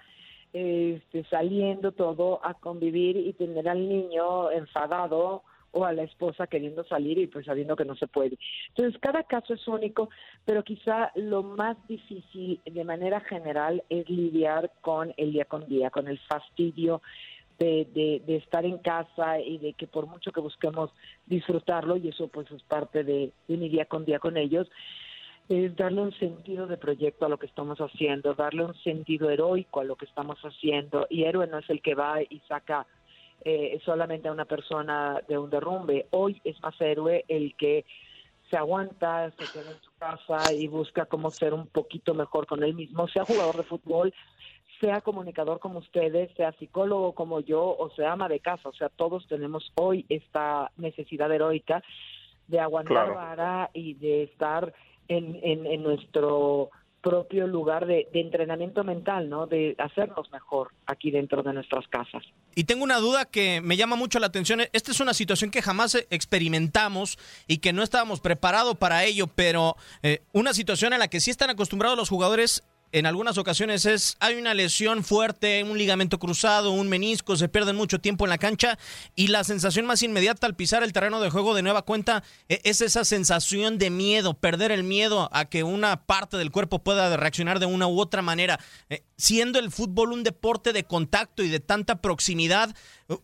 este, 0.52 1.24
saliendo 1.24 1.92
todo 1.92 2.40
a 2.44 2.54
convivir 2.54 3.16
y 3.16 3.32
tener 3.32 3.68
al 3.68 3.88
niño 3.88 4.50
enfadado 4.50 5.42
o 5.72 5.84
a 5.84 5.92
la 5.92 6.02
esposa 6.02 6.46
queriendo 6.46 6.84
salir 6.84 7.18
y 7.18 7.26
pues 7.26 7.46
sabiendo 7.46 7.76
que 7.76 7.84
no 7.84 7.94
se 7.96 8.06
puede. 8.06 8.38
Entonces, 8.68 8.98
cada 9.00 9.24
caso 9.24 9.54
es 9.54 9.68
único, 9.68 10.08
pero 10.44 10.64
quizá 10.64 11.12
lo 11.14 11.42
más 11.42 11.76
difícil 11.86 12.60
de 12.64 12.84
manera 12.84 13.20
general 13.20 13.82
es 13.88 14.08
lidiar 14.08 14.72
con 14.80 15.12
el 15.16 15.32
día 15.32 15.44
con 15.44 15.66
día, 15.68 15.90
con 15.90 16.08
el 16.08 16.18
fastidio 16.20 17.02
de, 17.58 18.22
de, 18.24 18.36
estar 18.36 18.64
en 18.64 18.78
casa 18.78 19.40
y 19.40 19.58
de 19.58 19.72
que 19.72 19.86
por 19.86 20.06
mucho 20.06 20.30
que 20.30 20.40
busquemos 20.40 20.90
disfrutarlo, 21.26 21.96
y 21.96 22.08
eso 22.08 22.28
pues 22.28 22.50
es 22.50 22.62
parte 22.62 23.02
de, 23.02 23.32
de 23.48 23.56
mi 23.56 23.68
día 23.68 23.86
con 23.86 24.04
día 24.04 24.18
con 24.18 24.36
ellos, 24.36 24.68
es 25.48 25.74
darle 25.76 26.02
un 26.02 26.12
sentido 26.12 26.66
de 26.66 26.76
proyecto 26.76 27.24
a 27.24 27.28
lo 27.28 27.38
que 27.38 27.46
estamos 27.46 27.78
haciendo, 27.78 28.34
darle 28.34 28.64
un 28.64 28.74
sentido 28.82 29.30
heroico 29.30 29.80
a 29.80 29.84
lo 29.84 29.96
que 29.96 30.04
estamos 30.04 30.38
haciendo. 30.40 31.06
Y 31.08 31.24
héroe 31.24 31.46
no 31.46 31.58
es 31.58 31.70
el 31.70 31.80
que 31.80 31.94
va 31.94 32.20
y 32.20 32.40
saca 32.46 32.86
eh, 33.44 33.80
solamente 33.84 34.28
a 34.28 34.32
una 34.32 34.44
persona 34.44 35.22
de 35.26 35.38
un 35.38 35.48
derrumbe. 35.48 36.06
Hoy 36.10 36.40
es 36.44 36.60
más 36.62 36.78
héroe 36.80 37.24
el 37.28 37.54
que 37.56 37.86
se 38.50 38.56
aguanta, 38.56 39.30
se 39.30 39.44
queda 39.46 39.70
en 39.70 39.80
su 39.80 39.90
casa 39.98 40.52
y 40.52 40.68
busca 40.68 41.06
cómo 41.06 41.30
ser 41.30 41.54
un 41.54 41.66
poquito 41.66 42.14
mejor 42.14 42.46
con 42.46 42.62
él 42.62 42.74
mismo, 42.74 43.08
sea 43.08 43.24
jugador 43.24 43.56
de 43.56 43.62
fútbol, 43.62 44.12
sea 44.80 45.00
comunicador 45.00 45.58
como 45.58 45.78
ustedes, 45.80 46.30
sea 46.36 46.52
psicólogo 46.52 47.14
como 47.14 47.40
yo, 47.40 47.76
o 47.78 47.90
sea 47.96 48.12
ama 48.12 48.28
de 48.28 48.40
casa. 48.40 48.68
O 48.68 48.72
sea, 48.72 48.88
todos 48.88 49.26
tenemos 49.28 49.72
hoy 49.74 50.06
esta 50.08 50.70
necesidad 50.76 51.32
heroica 51.32 51.82
de 52.46 52.60
aguantar 52.60 53.14
vara 53.14 53.70
y 53.74 53.94
de 53.94 54.24
estar 54.24 54.72
en, 55.08 55.38
en, 55.42 55.82
nuestro 55.82 56.70
propio 57.00 57.46
lugar 57.46 57.86
de, 57.86 58.08
entrenamiento 58.12 58.84
mental, 58.84 59.28
¿no? 59.28 59.46
De 59.46 59.74
hacernos 59.78 60.30
mejor 60.32 60.72
aquí 60.86 61.10
dentro 61.10 61.42
de 61.42 61.52
nuestras 61.52 61.86
casas. 61.88 62.22
Y 62.54 62.64
tengo 62.64 62.84
una 62.84 62.98
duda 62.98 63.24
que 63.24 63.60
me 63.60 63.76
llama 63.76 63.96
mucho 63.96 64.18
la 64.18 64.26
atención. 64.26 64.60
Esta 64.72 64.90
es 64.90 65.00
una 65.00 65.14
situación 65.14 65.50
que 65.50 65.62
jamás 65.62 65.94
experimentamos 66.10 67.18
y 67.46 67.58
que 67.58 67.72
no 67.72 67.82
estábamos 67.82 68.20
preparados 68.20 68.76
para 68.76 69.04
ello, 69.04 69.26
pero 69.28 69.76
eh, 70.02 70.22
una 70.32 70.52
situación 70.52 70.92
en 70.92 70.98
la 70.98 71.08
que 71.08 71.20
sí 71.20 71.30
están 71.30 71.50
acostumbrados 71.50 71.96
los 71.96 72.08
jugadores 72.08 72.64
en 72.92 73.06
algunas 73.06 73.38
ocasiones 73.38 73.84
es 73.86 74.16
hay 74.20 74.36
una 74.36 74.54
lesión 74.54 75.04
fuerte, 75.04 75.62
un 75.64 75.78
ligamento 75.78 76.18
cruzado, 76.18 76.70
un 76.70 76.88
menisco, 76.88 77.36
se 77.36 77.48
pierden 77.48 77.76
mucho 77.76 78.00
tiempo 78.00 78.24
en 78.24 78.30
la 78.30 78.38
cancha 78.38 78.78
y 79.14 79.28
la 79.28 79.44
sensación 79.44 79.86
más 79.86 80.02
inmediata 80.02 80.46
al 80.46 80.56
pisar 80.56 80.82
el 80.82 80.92
terreno 80.92 81.20
de 81.20 81.30
juego 81.30 81.54
de 81.54 81.62
nueva 81.62 81.82
cuenta 81.82 82.22
e, 82.48 82.60
es 82.64 82.80
esa 82.80 83.04
sensación 83.04 83.78
de 83.78 83.90
miedo, 83.90 84.34
perder 84.34 84.72
el 84.72 84.84
miedo 84.84 85.28
a 85.32 85.46
que 85.46 85.62
una 85.62 86.04
parte 86.06 86.36
del 86.36 86.50
cuerpo 86.50 86.82
pueda 86.82 87.14
reaccionar 87.16 87.58
de 87.58 87.66
una 87.66 87.86
u 87.86 88.00
otra 88.00 88.22
manera. 88.22 88.58
Eh, 88.88 89.02
siendo 89.16 89.58
el 89.58 89.70
fútbol 89.70 90.12
un 90.12 90.24
deporte 90.24 90.72
de 90.72 90.84
contacto 90.84 91.42
y 91.42 91.48
de 91.48 91.60
tanta 91.60 92.00
proximidad, 92.00 92.74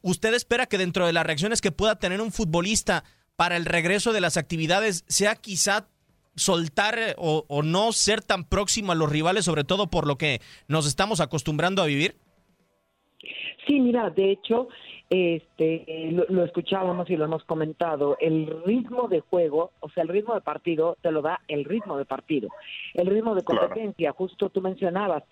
¿usted 0.02 0.34
espera 0.34 0.66
que 0.66 0.78
dentro 0.78 1.06
de 1.06 1.12
las 1.12 1.24
reacciones 1.24 1.60
que 1.60 1.72
pueda 1.72 1.96
tener 1.96 2.20
un 2.20 2.32
futbolista 2.32 3.04
para 3.36 3.56
el 3.56 3.64
regreso 3.64 4.12
de 4.12 4.20
las 4.20 4.36
actividades 4.36 5.04
sea 5.08 5.36
quizá 5.36 5.88
soltar 6.36 6.98
eh, 6.98 7.14
o, 7.16 7.62
no 7.62 7.92
ser 7.92 8.22
tan 8.22 8.44
próximo 8.44 8.92
a 8.92 8.94
los 8.94 9.10
rivales, 9.10 9.44
sobre 9.44 9.64
todo 9.64 9.88
por 9.88 10.06
lo 10.06 10.16
que 10.16 10.40
nos 10.68 10.86
estamos 10.86 11.20
acostumbrando 11.20 11.82
a 11.82 11.86
vivir? 11.86 12.16
Sí, 13.66 13.80
mira, 13.80 14.10
de 14.10 14.32
hecho, 14.32 14.68
este, 15.08 16.10
lo, 16.10 16.44
escuchábamos 16.44 17.08
y 17.08 17.16
lo 17.16 17.24
hemos 17.24 17.44
comentado, 17.44 18.16
el 18.20 18.62
ritmo 18.64 19.08
de 19.08 19.20
juego, 19.20 19.72
o 19.80 19.88
sea, 19.90 20.02
el 20.02 20.08
ritmo 20.08 20.34
de 20.34 20.40
partido 20.40 20.96
te 21.00 21.10
lo 21.10 21.22
da 21.22 21.40
el 21.48 21.64
ritmo 21.64 21.96
de 21.96 22.04
partido, 22.04 22.50
el 22.94 23.06
ritmo 23.06 23.34
de 23.34 23.42
competencia, 23.42 24.12
justo 24.12 24.50
tú 24.50 24.60
mencionabas, 24.60 25.24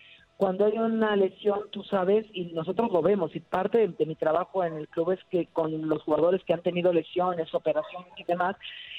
cuando 0.43 0.67
hay 0.67 0.77
una 0.77 1.15
lesión, 1.15 1.61
tú 1.71 1.85
sabes, 1.85 2.27
y 2.33 2.47
nosotros 2.47 2.91
lo 2.91 3.01
vemos, 3.01 3.33
y 3.37 3.39
parte 3.39 3.87
de, 3.87 4.07
mi 4.07 4.17
trabajo 4.17 4.65
en 4.65 4.75
el 4.75 4.89
club 4.89 5.13
es 5.13 5.21
que 5.31 5.47
con 5.47 5.89
los 5.89 6.03
jugadores 6.03 6.43
que 6.43 6.53
han 6.53 6.63
tenido 6.63 6.93
lesiones, 6.93 7.55
operaciones 7.55 8.11
y 8.17 8.25
demás, 8.25 8.57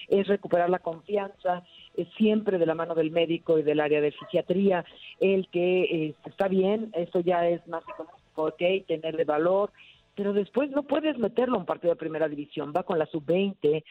es 0.07 0.25
recuperar 0.27 0.69
la 0.69 0.79
confianza, 0.79 1.63
es 1.97 2.07
siempre 2.15 2.57
de 2.59 2.65
la 2.65 2.75
mano 2.75 2.95
del 2.95 3.11
médico 3.11 3.59
y 3.59 3.63
del 3.63 3.81
área 3.81 3.99
de 3.99 4.13
fisiatría, 4.13 4.85
el 5.19 5.49
que 5.49 5.81
eh, 5.83 6.15
está 6.23 6.47
bien, 6.47 6.91
esto 6.93 7.19
ya 7.19 7.45
es 7.49 7.67
más 7.67 7.83
económico, 7.89 8.43
ok, 8.45 8.87
tenerle 8.87 9.25
valor, 9.25 9.73
pero 10.15 10.33
después 10.33 10.69
no 10.71 10.83
puedes 10.83 11.17
meterlo 11.17 11.55
a 11.55 11.59
un 11.59 11.65
partido 11.65 11.93
de 11.93 11.99
primera 11.99 12.27
división, 12.27 12.73
va 12.75 12.83
con 12.83 12.99
la 12.99 13.05
sub-20, 13.07 13.83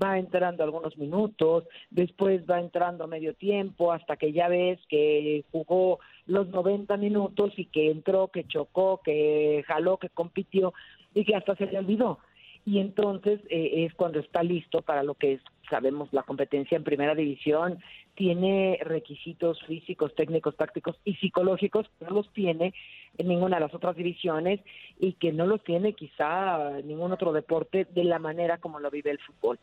va 0.00 0.18
entrando 0.18 0.62
algunos 0.62 0.96
minutos, 0.98 1.64
después 1.90 2.42
va 2.48 2.60
entrando 2.60 3.06
medio 3.06 3.34
tiempo, 3.34 3.92
hasta 3.92 4.16
que 4.16 4.32
ya 4.32 4.48
ves 4.48 4.78
que 4.88 5.44
jugó 5.50 6.00
los 6.26 6.48
90 6.48 6.96
minutos 6.96 7.52
y 7.56 7.66
que 7.66 7.90
entró, 7.90 8.28
que 8.28 8.46
chocó, 8.46 9.00
que 9.02 9.64
jaló, 9.66 9.96
que 9.96 10.10
compitió 10.10 10.74
y 11.14 11.24
que 11.24 11.34
hasta 11.34 11.56
se 11.56 11.66
le 11.66 11.78
olvidó. 11.78 12.18
Y 12.66 12.78
entonces 12.78 13.40
eh, 13.48 13.86
es 13.86 13.94
cuando 13.94 14.20
está 14.20 14.42
listo 14.42 14.82
para 14.82 15.02
lo 15.02 15.14
que 15.14 15.34
es, 15.34 15.40
sabemos, 15.68 16.12
la 16.12 16.24
competencia 16.24 16.76
en 16.76 16.84
primera 16.84 17.14
división, 17.14 17.78
tiene 18.14 18.78
requisitos 18.82 19.62
físicos, 19.66 20.14
técnicos, 20.14 20.56
tácticos 20.56 20.96
y 21.04 21.14
psicológicos 21.14 21.86
que 21.98 22.04
no 22.04 22.10
los 22.12 22.32
tiene 22.32 22.74
en 23.18 23.28
ninguna 23.28 23.56
de 23.56 23.62
las 23.62 23.74
otras 23.74 23.96
divisiones 23.96 24.60
y 24.98 25.14
que 25.14 25.32
no 25.32 25.46
los 25.46 25.62
tiene 25.62 25.92
quizá 25.94 26.80
ningún 26.84 27.12
otro 27.12 27.32
deporte 27.32 27.86
de 27.90 28.04
la 28.04 28.18
manera 28.18 28.58
como 28.58 28.80
lo 28.80 28.90
vive 28.90 29.10
el 29.10 29.18
fútbol. 29.18 29.58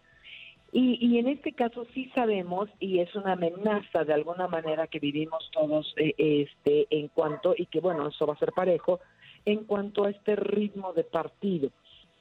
Y, 0.74 0.98
y, 1.00 1.18
en 1.18 1.30
este 1.30 1.54
caso 1.54 1.86
sí 1.94 2.12
sabemos 2.14 2.70
y 2.80 3.00
es 3.00 3.16
una 3.16 3.34
amenaza 3.34 4.04
de 4.04 4.14
alguna 4.14 4.48
manera 4.48 4.88
que 4.88 5.00
vivimos 5.00 5.50
todos 5.54 5.94
eh, 5.96 6.14
este 6.18 6.88
en 6.90 7.08
cuanto 7.08 7.56
y 7.58 7.68
que 7.68 7.80
bueno 7.80 8.10
eso 8.10 8.28
va 8.28 8.34
a 8.34 8.40
ser 8.40 8.52
parejo 8.52 9.00
en 9.46 9.64
cuanto 9.64 10.04
a 10.04 10.10
este 10.10 10.36
ritmo 10.36 10.92
de 10.92 11.06
partido. 11.06 11.70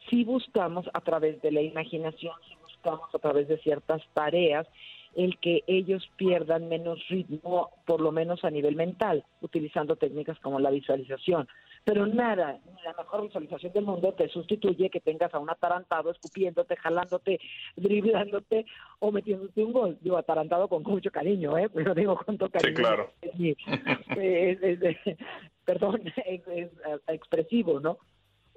Si 0.08 0.22
buscamos 0.22 0.86
a 0.92 1.00
través 1.00 1.42
de 1.42 1.50
la 1.50 1.60
imaginación, 1.60 2.34
si 2.48 2.54
buscamos 2.62 3.12
a 3.12 3.18
través 3.18 3.48
de 3.48 3.58
ciertas 3.58 4.00
tareas 4.14 4.68
el 5.16 5.38
que 5.38 5.64
ellos 5.66 6.08
pierdan 6.16 6.68
menos 6.68 7.00
ritmo, 7.08 7.70
por 7.86 8.02
lo 8.02 8.12
menos 8.12 8.44
a 8.44 8.50
nivel 8.50 8.76
mental, 8.76 9.24
utilizando 9.40 9.96
técnicas 9.96 10.38
como 10.40 10.60
la 10.60 10.70
visualización. 10.70 11.48
Pero 11.84 12.06
nada, 12.06 12.60
la 12.84 12.92
mejor 12.98 13.22
visualización 13.22 13.72
del 13.72 13.84
mundo 13.84 14.12
te 14.12 14.28
sustituye 14.28 14.90
que 14.90 15.00
tengas 15.00 15.32
a 15.32 15.38
un 15.38 15.48
atarantado 15.48 16.10
escupiéndote, 16.10 16.76
jalándote, 16.76 17.40
driblándote 17.76 18.66
o 18.98 19.10
metiéndote 19.10 19.64
un 19.64 19.72
gol. 19.72 19.96
Digo, 20.02 20.18
atarantado 20.18 20.68
con 20.68 20.82
mucho 20.82 21.10
cariño, 21.10 21.56
¿eh? 21.56 21.70
Pero 21.72 21.94
digo 21.94 22.16
con 22.16 22.36
todo 22.36 22.50
cariño. 22.50 22.76
Sí, 22.76 22.82
claro. 22.82 23.10
perdón, 25.64 26.02
es 26.26 26.42
expresivo, 27.08 27.80
¿no? 27.80 27.96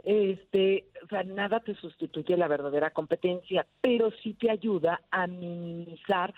Este, 0.04 0.86
o 1.04 1.08
sea, 1.08 1.24
nada 1.24 1.60
te 1.60 1.76
sustituye 1.76 2.38
la 2.38 2.48
verdadera 2.48 2.92
competencia, 2.92 3.66
pero 3.82 4.12
sí 4.24 4.34
te 4.34 4.50
ayuda 4.50 5.02
a 5.12 5.28
minimizar 5.28 6.34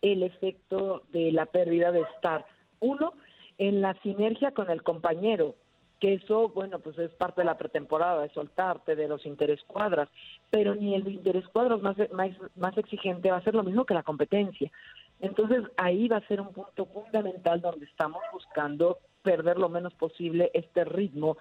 el 0.00 0.22
efecto 0.22 1.02
de 1.12 1.32
la 1.32 1.46
pérdida 1.46 1.92
de 1.92 2.00
estar, 2.00 2.44
uno, 2.80 3.14
en 3.58 3.80
la 3.80 3.94
sinergia 4.02 4.52
con 4.52 4.70
el 4.70 4.82
compañero, 4.82 5.54
que 6.00 6.14
eso, 6.14 6.48
bueno, 6.48 6.80
pues 6.80 6.98
es 6.98 7.12
parte 7.12 7.42
de 7.42 7.44
la 7.44 7.56
pretemporada, 7.56 8.22
de 8.22 8.30
soltarte 8.30 8.96
de 8.96 9.06
los 9.06 9.24
interescuadras, 9.24 10.08
pero 10.50 10.74
ni 10.74 10.96
el 10.96 11.06
interescuadros 11.06 11.80
más, 11.80 11.96
más, 12.12 12.30
más 12.56 12.76
exigente 12.76 13.30
va 13.30 13.36
a 13.36 13.44
ser 13.44 13.54
lo 13.54 13.62
mismo 13.62 13.84
que 13.84 13.94
la 13.94 14.02
competencia. 14.02 14.72
Entonces 15.20 15.62
ahí 15.76 16.08
va 16.08 16.16
a 16.16 16.26
ser 16.26 16.40
un 16.40 16.52
punto 16.52 16.86
fundamental 16.86 17.60
donde 17.60 17.86
estamos 17.86 18.20
buscando 18.32 18.98
perder 19.22 19.58
lo 19.58 19.68
menos 19.68 19.94
posible 19.94 20.50
este 20.52 20.84
ritmo 20.84 21.36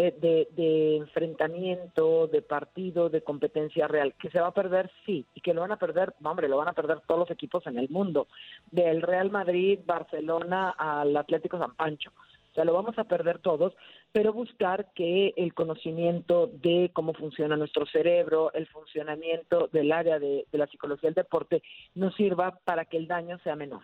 eh, 0.00 0.14
de, 0.16 0.96
enfrentamiento, 0.96 2.28
de 2.28 2.40
partido, 2.40 3.08
de 3.10 3.22
competencia 3.22 3.88
real. 3.88 4.14
¿Que 4.14 4.30
se 4.30 4.40
va 4.40 4.46
a 4.46 4.54
perder? 4.54 4.92
Sí. 5.04 5.26
¿Y 5.34 5.40
que 5.40 5.52
lo 5.52 5.62
van 5.62 5.72
a 5.72 5.78
perder? 5.78 6.14
hombre, 6.22 6.48
lo 6.48 6.56
van 6.56 6.68
a 6.68 6.72
perder 6.72 7.00
todos 7.00 7.18
los 7.18 7.30
equipos 7.32 7.66
en 7.66 7.78
el 7.78 7.88
mundo. 7.88 8.28
Del 8.70 9.02
Real 9.02 9.30
Madrid, 9.32 9.80
Barcelona 9.84 10.70
al 10.70 11.16
Atlético 11.16 11.58
San 11.58 11.74
Pancho. 11.74 12.10
O 12.10 12.54
sea, 12.54 12.64
lo 12.64 12.74
vamos 12.74 12.96
a 12.96 13.04
perder 13.04 13.40
todos, 13.40 13.74
pero 14.12 14.32
buscar 14.32 14.92
que 14.94 15.34
el 15.36 15.52
conocimiento 15.52 16.46
de 16.46 16.92
cómo 16.92 17.12
funciona 17.12 17.56
nuestro 17.56 17.84
cerebro, 17.86 18.52
el 18.52 18.68
funcionamiento 18.68 19.68
del 19.72 19.90
área 19.90 20.20
de, 20.20 20.46
de 20.52 20.58
la 20.58 20.68
psicología 20.68 21.08
del 21.08 21.14
deporte, 21.14 21.60
nos 21.96 22.14
sirva 22.14 22.60
para 22.64 22.84
que 22.84 22.98
el 22.98 23.08
daño 23.08 23.38
sea 23.40 23.56
menor. 23.56 23.82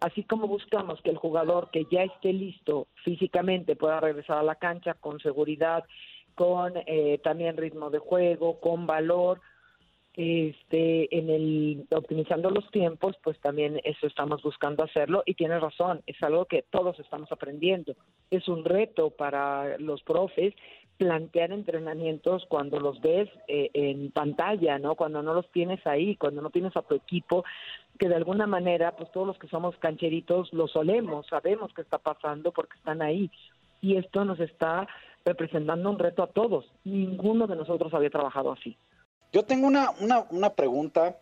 Así 0.00 0.22
como 0.24 0.46
buscamos 0.46 1.00
que 1.02 1.10
el 1.10 1.18
jugador 1.18 1.70
que 1.70 1.86
ya 1.90 2.02
esté 2.04 2.32
listo 2.32 2.88
físicamente 3.04 3.76
pueda 3.76 4.00
regresar 4.00 4.38
a 4.38 4.42
la 4.42 4.54
cancha 4.54 4.94
con 4.94 5.20
seguridad, 5.20 5.84
con 6.34 6.72
eh, 6.86 7.18
también 7.22 7.56
ritmo 7.56 7.90
de 7.90 7.98
juego, 7.98 8.60
con 8.60 8.86
valor, 8.86 9.40
este, 10.14 11.16
en 11.16 11.30
el 11.30 11.86
optimizando 11.90 12.50
los 12.50 12.68
tiempos, 12.70 13.16
pues 13.22 13.38
también 13.40 13.80
eso 13.84 14.06
estamos 14.06 14.42
buscando 14.42 14.82
hacerlo 14.82 15.22
y 15.24 15.34
tiene 15.34 15.60
razón, 15.60 16.02
es 16.06 16.20
algo 16.22 16.46
que 16.46 16.62
todos 16.70 16.98
estamos 16.98 17.30
aprendiendo. 17.30 17.94
Es 18.30 18.48
un 18.48 18.64
reto 18.64 19.10
para 19.10 19.78
los 19.78 20.02
profes 20.02 20.54
plantear 21.00 21.50
entrenamientos 21.50 22.44
cuando 22.46 22.78
los 22.78 23.00
ves 23.00 23.26
eh, 23.48 23.70
en 23.72 24.10
pantalla, 24.10 24.78
¿no? 24.78 24.96
Cuando 24.96 25.22
no 25.22 25.32
los 25.32 25.50
tienes 25.50 25.80
ahí, 25.86 26.14
cuando 26.16 26.42
no 26.42 26.50
tienes 26.50 26.76
a 26.76 26.82
tu 26.82 26.94
equipo 26.94 27.42
que 27.98 28.06
de 28.06 28.16
alguna 28.16 28.46
manera, 28.46 28.94
pues 28.94 29.10
todos 29.10 29.26
los 29.26 29.38
que 29.38 29.48
somos 29.48 29.74
cancheritos 29.78 30.52
lo 30.52 30.68
solemos, 30.68 31.26
sabemos 31.26 31.72
qué 31.74 31.80
está 31.80 31.96
pasando 31.96 32.52
porque 32.52 32.76
están 32.76 33.00
ahí. 33.00 33.30
Y 33.80 33.96
esto 33.96 34.26
nos 34.26 34.40
está 34.40 34.86
representando 35.24 35.88
un 35.88 35.98
reto 35.98 36.22
a 36.22 36.26
todos. 36.26 36.66
Ninguno 36.84 37.46
de 37.46 37.56
nosotros 37.56 37.94
había 37.94 38.10
trabajado 38.10 38.52
así. 38.52 38.76
Yo 39.32 39.42
tengo 39.42 39.66
una, 39.68 39.92
una, 40.00 40.26
una 40.28 40.50
pregunta 40.50 41.16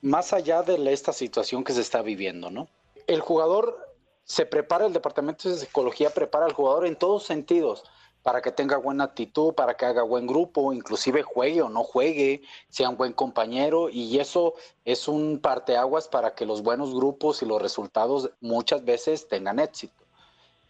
más 0.00 0.32
allá 0.32 0.62
de 0.62 0.90
esta 0.90 1.12
situación 1.12 1.64
que 1.64 1.74
se 1.74 1.82
está 1.82 2.00
viviendo, 2.00 2.50
¿no? 2.50 2.66
El 3.06 3.20
jugador 3.20 3.76
se 4.24 4.46
prepara, 4.46 4.86
el 4.86 4.94
departamento 4.94 5.50
de 5.50 5.56
psicología 5.56 6.08
prepara 6.08 6.46
al 6.46 6.54
jugador 6.54 6.86
en 6.86 6.96
todos 6.96 7.24
sentidos 7.24 7.84
para 8.28 8.42
que 8.42 8.52
tenga 8.52 8.76
buena 8.76 9.04
actitud, 9.04 9.54
para 9.54 9.72
que 9.72 9.86
haga 9.86 10.02
buen 10.02 10.26
grupo, 10.26 10.74
inclusive 10.74 11.22
juegue 11.22 11.62
o 11.62 11.70
no 11.70 11.82
juegue, 11.82 12.42
sea 12.68 12.90
un 12.90 12.98
buen 12.98 13.14
compañero 13.14 13.88
y 13.88 14.18
eso 14.18 14.52
es 14.84 15.08
un 15.08 15.38
parteaguas 15.38 16.08
para 16.08 16.34
que 16.34 16.44
los 16.44 16.62
buenos 16.62 16.94
grupos 16.94 17.40
y 17.40 17.46
los 17.46 17.62
resultados 17.62 18.30
muchas 18.42 18.84
veces 18.84 19.28
tengan 19.28 19.58
éxito. 19.58 20.04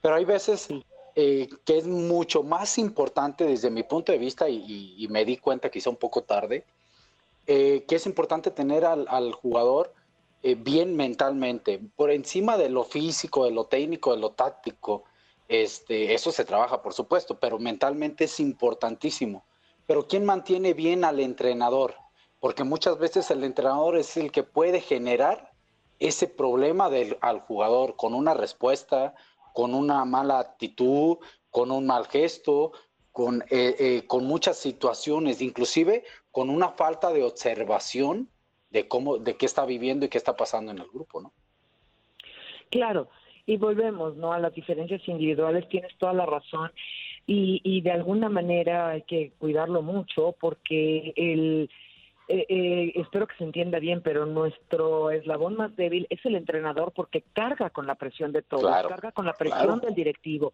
Pero 0.01 0.15
hay 0.15 0.25
veces 0.25 0.69
eh, 1.17 1.49
que 1.65 1.79
es 1.79 1.87
mucho 1.89 2.45
más 2.45 2.79
importante 2.79 3.43
desde 3.43 3.73
mi 3.73 3.83
punto 3.83 4.13
de 4.13 4.19
vista 4.19 4.49
y, 4.49 5.09
me 5.11 5.25
di 5.25 5.37
cuenta 5.37 5.69
quizá 5.69 5.91
un 5.91 5.97
poco 5.97 6.23
tarde, 6.23 6.65
eh, 7.49 7.85
que 7.89 7.97
es 7.97 8.07
importante 8.07 8.53
tener 8.53 8.85
al, 8.85 9.33
jugador 9.33 9.93
eh, 10.45 10.55
bien 10.55 10.95
mentalmente, 10.95 11.81
por 11.97 12.13
encima 12.13 12.57
de 12.57 12.69
lo 12.69 12.85
físico, 12.85 13.47
de 13.47 13.51
lo 13.51 13.65
técnico, 13.65 14.15
de 14.15 14.21
lo 14.21 14.31
táctico 14.31 15.03
este, 15.49 16.15
eso 16.15 16.31
se 16.31 16.45
trabaja, 16.45 16.83
por 16.83 16.93
supuesto, 16.93 17.39
pero 17.41 17.59
mentalmente 17.59 18.25
es 18.25 18.39
importantísimo. 18.39 19.45
Pero 19.87 20.07
¿quién 20.07 20.25
mantiene 20.25 20.75
bien 20.75 21.05
al 21.05 21.21
entrenador? 21.21 21.95
Porque 22.39 22.65
muchas 22.65 22.99
veces 22.99 23.31
el 23.31 23.43
entrenador 23.43 23.97
es 23.97 24.17
el 24.17 24.31
que 24.31 24.43
puede 24.43 24.81
generar 24.81 25.53
ese 25.99 26.29
problema 26.29 26.91
del, 26.91 27.17
al 27.23 27.41
jugador 27.41 27.97
con 27.97 28.15
una 28.15 28.35
respuesta, 28.35 29.15
con 29.55 29.75
una 29.75 30.05
mala 30.05 30.39
actitud, 30.39 31.19
con 31.51 31.71
un 31.71 31.87
mal 31.87 32.07
gesto, 32.07 32.73
con, 33.11 33.43
eh, 33.51 33.75
eh, 33.79 34.05
con 34.07 34.27
muchas 34.27 34.59
situaciones, 34.59 35.41
inclusive 35.41 36.05
con 36.31 36.51
una 36.51 36.69
falta 36.69 37.11
de 37.11 37.25
observación 37.25 38.31
de 38.71 38.87
cómo, 38.87 39.19
de 39.19 39.37
qué 39.37 39.47
está 39.47 39.65
viviendo 39.65 40.07
y 40.07 40.09
qué 40.09 40.19
está 40.19 40.37
pasando 40.37 40.71
en 40.71 40.79
el 40.79 40.89
grupo, 40.89 41.21
¿no? 41.21 41.33
Claro, 42.71 43.09
y 43.49 43.57
volvemos 43.57 44.15
no 44.17 44.35
a 44.35 44.39
las 44.39 44.55
diferencias 44.55 45.01
individuales 45.09 45.67
tienes 45.71 45.97
toda 45.97 46.13
la 46.13 46.27
razón. 46.27 46.71
Y, 47.27 47.63
y 47.65 47.81
de 47.81 47.91
alguna 47.91 48.29
manera 48.29 48.91
hay 48.91 49.03
que 49.03 49.33
cuidarlo 49.39 49.81
mucho 49.81 50.35
porque 50.39 51.15
el 51.17 51.71
eh, 52.29 52.45
eh, 52.51 52.93
espero 52.97 53.27
que 53.27 53.37
se 53.37 53.45
entienda 53.45 53.79
bien, 53.79 54.03
pero 54.03 54.27
nuestro 54.27 55.11
eslabón 55.11 55.57
más 55.57 55.75
débil 55.77 56.07
es 56.11 56.25
el 56.27 56.37
entrenador 56.37 56.93
porque 56.93 57.25
carga 57.33 57.71
con 57.71 57.87
la 57.87 57.95
presión 57.95 58.33
de 58.33 58.43
todos, 58.43 58.71
carga 58.87 59.13
con 59.13 59.25
la 59.25 59.33
presión 59.33 59.81
del 59.81 59.95
directivo, 59.95 60.53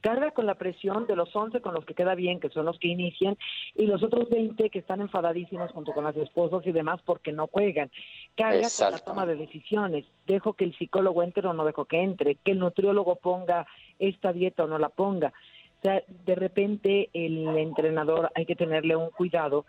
carga 0.00 0.30
con 0.30 0.46
la 0.46 0.54
presión 0.54 1.08
de 1.08 1.16
los 1.16 1.34
11 1.34 1.60
con 1.60 1.74
los 1.74 1.84
que 1.84 1.94
queda 1.94 2.14
bien, 2.14 2.38
que 2.38 2.48
son 2.50 2.64
los 2.64 2.78
que 2.78 2.86
inician, 2.86 3.36
y 3.74 3.86
los 3.86 4.04
otros 4.04 4.30
20 4.30 4.70
que 4.70 4.78
están 4.78 5.00
enfadadísimos 5.00 5.72
junto 5.72 5.92
con 5.92 6.04
las 6.04 6.16
esposas 6.16 6.64
y 6.64 6.70
demás 6.70 7.00
porque 7.04 7.32
no 7.32 7.48
juegan. 7.48 7.90
Carga 8.36 8.68
con 8.78 8.92
la 8.92 8.98
toma 8.98 9.26
de 9.26 9.34
decisiones. 9.34 10.04
Dejo 10.28 10.52
que 10.52 10.64
el 10.64 10.78
psicólogo 10.78 11.24
entre 11.24 11.48
o 11.48 11.52
no 11.52 11.64
dejo 11.64 11.86
que 11.86 12.02
entre, 12.02 12.36
que 12.36 12.52
el 12.52 12.60
nutriólogo 12.60 13.16
ponga 13.16 13.66
esta 13.98 14.32
dieta 14.32 14.62
o 14.62 14.68
no 14.68 14.78
la 14.78 14.90
ponga. 14.90 15.32
O 15.80 15.82
sea, 15.82 16.02
de 16.06 16.34
repente 16.36 17.10
el 17.12 17.48
entrenador 17.58 18.30
hay 18.36 18.46
que 18.46 18.54
tenerle 18.54 18.94
un 18.94 19.10
cuidado 19.10 19.66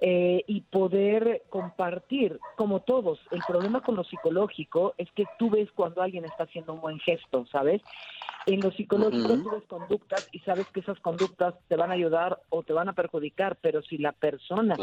eh, 0.00 0.44
y 0.46 0.60
poder 0.60 1.42
compartir, 1.50 2.38
como 2.54 2.82
todos. 2.82 3.18
El 3.32 3.42
problema 3.42 3.80
con 3.80 3.96
lo 3.96 4.04
psicológico 4.04 4.94
es 4.96 5.10
que 5.10 5.26
tú 5.40 5.50
ves 5.50 5.68
cuando 5.72 6.02
alguien 6.02 6.24
está 6.24 6.44
haciendo 6.44 6.74
un 6.74 6.80
buen 6.80 7.00
gesto, 7.00 7.46
¿sabes? 7.50 7.82
En 8.46 8.60
lo 8.60 8.70
psicológico 8.70 9.38
tú 9.38 9.50
ves 9.50 9.64
conductas 9.66 10.24
y 10.30 10.38
sabes 10.40 10.68
que 10.72 10.80
esas 10.80 11.00
conductas 11.00 11.56
te 11.66 11.74
van 11.74 11.90
a 11.90 11.94
ayudar 11.94 12.40
o 12.48 12.62
te 12.62 12.72
van 12.72 12.88
a 12.88 12.92
perjudicar, 12.92 13.58
pero 13.60 13.82
si 13.82 13.98
la 13.98 14.12
persona 14.12 14.76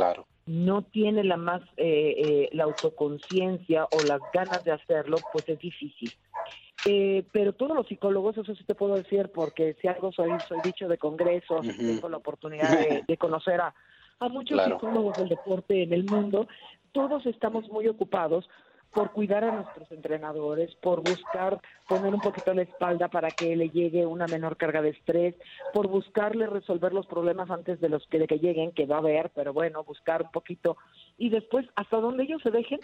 no 0.47 0.81
tiene 0.81 1.23
la 1.23 1.37
más 1.37 1.61
eh, 1.77 2.15
eh, 2.17 2.49
la 2.51 2.65
autoconciencia 2.65 3.87
o 3.91 4.03
las 4.03 4.21
ganas 4.33 4.65
de 4.65 4.73
hacerlo, 4.73 5.15
pues 5.31 5.47
es 5.47 5.59
difícil. 5.59 6.11
pero 7.31 7.53
todos 7.53 7.73
los 7.73 7.87
psicólogos, 7.87 8.37
eso 8.37 8.53
sí 8.53 8.65
te 8.65 8.75
puedo 8.75 8.95
decir, 8.95 9.31
porque 9.33 9.77
si 9.81 9.87
algo 9.87 10.11
soy, 10.11 10.29
soy 10.41 10.59
dicho 10.59 10.89
de 10.89 10.97
congreso, 10.97 11.61
tengo 11.61 12.09
la 12.09 12.17
oportunidad 12.17 12.77
de 13.07 13.17
conocer 13.17 13.61
a, 13.61 13.73
a 14.19 14.29
muchos 14.29 14.63
psicólogos 14.63 15.17
del 15.17 15.29
deporte 15.29 15.83
en 15.83 15.93
el 15.93 16.05
mundo, 16.05 16.47
todos 16.91 17.25
estamos 17.25 17.67
muy 17.69 17.87
ocupados 17.87 18.47
por 18.95 19.11
cuidar 19.11 19.43
a 19.43 19.51
nuestros 19.51 19.91
entrenadores, 19.91 20.73
por 20.75 21.01
buscar 21.01 21.59
poner 21.85 22.13
un 22.13 22.21
poquito 22.21 22.53
la 22.53 22.61
espalda 22.61 23.09
para 23.09 23.29
que 23.29 23.53
le 23.53 23.69
llegue 23.69 24.05
una 24.05 24.25
menor 24.25 24.55
carga 24.55 24.81
de 24.81 24.91
estrés, 24.91 25.35
por 25.73 25.89
buscarle 25.89 26.47
resolver 26.47 26.93
los 26.93 27.05
problemas 27.05 27.49
antes 27.51 27.81
de 27.81 27.89
los 27.89 28.07
que, 28.07 28.19
de 28.19 28.27
que 28.27 28.39
lleguen, 28.39 28.71
que 28.71 28.85
va 28.85 28.95
a 28.95 28.99
haber, 28.99 29.31
pero 29.31 29.51
bueno, 29.51 29.83
buscar 29.83 30.21
un 30.21 30.31
poquito 30.31 30.77
y 31.17 31.29
después 31.29 31.65
hasta 31.75 31.97
donde 31.97 32.23
ellos 32.23 32.41
se 32.41 32.51
dejen, 32.51 32.79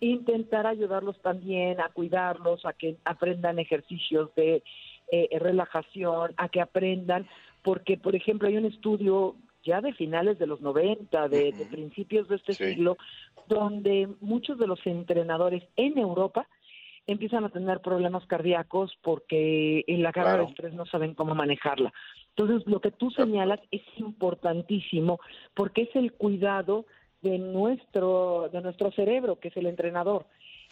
intentar 0.00 0.66
ayudarlos 0.66 1.18
también 1.22 1.80
a 1.80 1.88
cuidarlos, 1.88 2.66
a 2.66 2.74
que 2.74 2.98
aprendan 3.06 3.58
ejercicios 3.58 4.34
de 4.34 4.62
eh, 5.10 5.38
relajación, 5.40 6.34
a 6.36 6.50
que 6.50 6.60
aprendan, 6.60 7.26
porque 7.62 7.96
por 7.96 8.14
ejemplo 8.14 8.46
hay 8.46 8.58
un 8.58 8.66
estudio 8.66 9.36
ya 9.66 9.80
de 9.80 9.92
finales 9.92 10.38
de 10.38 10.46
los 10.46 10.60
90, 10.60 11.28
de, 11.28 11.52
principios 11.70 12.28
de 12.28 12.36
este 12.36 12.54
siglo, 12.54 12.96
donde 13.48 14.08
muchos 14.20 14.58
de 14.58 14.66
los 14.66 14.80
entrenadores 14.86 15.64
en 15.76 15.98
Europa 15.98 16.46
empiezan 17.06 17.44
a 17.44 17.50
tener 17.50 17.80
problemas 17.80 18.26
cardíacos 18.26 18.96
porque 19.02 19.84
en 19.86 20.02
la 20.02 20.12
carga 20.12 20.38
de 20.38 20.44
estrés 20.44 20.74
no 20.74 20.86
saben 20.86 21.14
cómo 21.14 21.34
manejarla. 21.34 21.92
Entonces, 22.36 22.66
lo 22.66 22.80
que 22.80 22.90
tú 22.90 23.10
señalas 23.10 23.60
es 23.70 23.82
importantísimo 23.96 25.20
porque 25.54 25.82
es 25.82 25.94
el 25.94 26.12
cuidado 26.12 26.86
de 27.22 27.38
nuestro 27.38 28.48
de 28.52 28.60
nuestro 28.60 28.90
cerebro, 28.92 29.38
que 29.38 29.48
es 29.48 29.56
el 29.56 29.66
entrenador. 29.66 30.26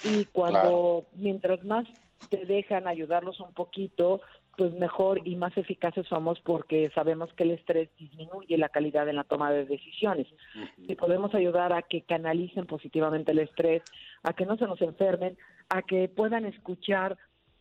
Y 0.05 0.25
cuando 0.27 1.07
mientras 1.15 1.65
más 1.65 1.87
te 2.31 2.45
dejan 2.47 2.89
ayudarlos 2.89 3.41
un 3.41 3.53
poquito, 3.53 4.21
pues 4.57 4.73
mejor 4.73 5.27
y 5.27 5.37
más 5.37 5.57
eficaces 5.57 6.07
somos 6.07 6.41
porque 6.41 6.91
sabemos 6.95 7.33
que 7.35 7.45
el 7.45 7.53
estrés 7.53 7.89
disminuye 7.99 8.59
la 8.59 8.69
calidad 8.69 9.09
en 9.09 9.17
la 9.17 9.25
toma 9.25 9.51
de 9.51 9.65
decisiones. 9.65 10.27
Si 10.87 10.95
podemos 10.95 11.35
ayudar 11.35 11.73
a 11.73 11.83
que 11.83 12.03
canalicen 12.03 12.67
positivamente 12.67 13.33
el 13.33 13.41
estrés, 13.41 13.83
a 14.23 14.33
que 14.33 14.47
no 14.47 14.57
se 14.57 14.67
nos 14.67 14.81
enfermen, 14.83 15.37
a 15.69 15.83
que 15.83 16.09
puedan 16.09 16.45
escuchar 16.45 17.17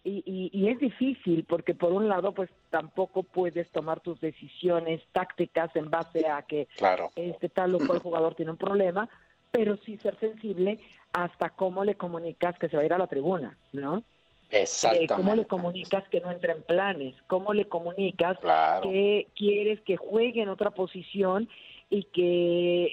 y, 0.05 0.51
y, 0.51 0.67
es 0.67 0.79
difícil 0.79 1.45
porque 1.45 1.73
por 1.73 1.93
un 1.93 2.09
lado 2.09 2.33
pues 2.33 2.49
tampoco 2.69 3.23
puedes 3.23 3.71
tomar 3.71 4.01
tus 4.01 4.19
decisiones 4.19 5.01
tácticas 5.13 5.73
en 5.77 5.89
base 5.89 6.27
a 6.27 6.41
que 6.41 6.67
este 7.15 7.47
tal 7.47 7.75
o 7.75 7.77
cual 7.79 7.99
jugador 7.99 8.35
tiene 8.35 8.51
un 8.51 8.57
problema, 8.57 9.07
pero 9.49 9.77
sí 9.77 9.97
ser 9.97 10.19
sensible 10.19 10.79
hasta 11.13 11.51
cómo 11.51 11.85
le 11.85 11.95
comunicas 11.95 12.59
que 12.59 12.67
se 12.67 12.75
va 12.75 12.83
a 12.83 12.85
ir 12.85 12.93
a 12.93 12.97
la 12.97 13.07
tribuna, 13.07 13.57
¿no? 13.71 14.03
Exactamente. 14.53 15.13
Eh, 15.13 15.17
¿Cómo 15.17 15.35
le 15.35 15.45
comunicas 15.45 16.07
que 16.09 16.21
no 16.21 16.31
entra 16.31 16.53
en 16.53 16.61
planes? 16.61 17.15
¿Cómo 17.27 17.53
le 17.53 17.67
comunicas 17.67 18.37
que 18.83 19.27
quieres 19.35 19.81
que 19.81 19.97
juegue 19.97 20.43
en 20.43 20.49
otra 20.49 20.71
posición 20.71 21.49
y 21.89 22.03
que 22.05 22.85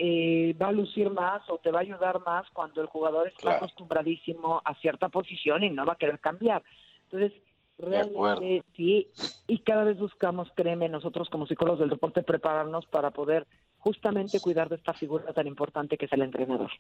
eh, 0.51 0.55
va 0.55 0.69
a 0.69 0.73
lucir 0.73 1.11
más 1.11 1.43
o 1.51 1.59
te 1.59 1.71
va 1.71 1.81
a 1.81 1.83
ayudar 1.83 2.21
más 2.25 2.49
cuando 2.53 2.81
el 2.81 2.87
jugador 2.87 3.29
está 3.29 3.57
acostumbradísimo 3.57 4.63
a 4.65 4.75
cierta 4.77 5.11
posición 5.11 5.63
y 5.63 5.71
no 5.71 5.85
va 5.85 5.93
a 5.93 5.97
querer 5.97 6.19
cambiar? 6.19 6.63
Entonces, 7.05 7.39
realmente 7.77 8.65
sí, 8.75 9.09
y 9.47 9.59
cada 9.59 9.85
vez 9.85 9.99
buscamos, 9.99 10.51
créeme, 10.55 10.89
nosotros 10.89 11.29
como 11.29 11.47
psicólogos 11.47 11.81
del 11.81 11.91
deporte, 11.91 12.23
prepararnos 12.23 12.87
para 12.87 13.11
poder 13.11 13.47
justamente 13.79 14.41
cuidar 14.41 14.71
de 14.71 14.77
esta 14.77 14.95
figura 14.95 15.33
tan 15.35 15.47
importante 15.47 15.99
que 15.99 16.07
es 16.07 16.13
el 16.13 16.23
entrenador. 16.23 16.71